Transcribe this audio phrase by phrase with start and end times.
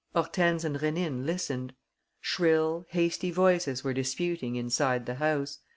[0.15, 1.75] Hortense and Rénine listened.
[2.19, 5.59] Shrill, hasty voices were disputing inside the house.